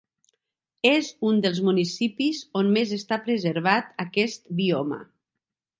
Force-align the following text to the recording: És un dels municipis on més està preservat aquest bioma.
És 0.91 1.09
un 1.31 1.41
dels 1.43 1.59
municipis 1.67 2.41
on 2.63 2.73
més 2.79 2.97
està 2.99 3.23
preservat 3.29 3.95
aquest 4.07 4.47
bioma. 4.63 5.05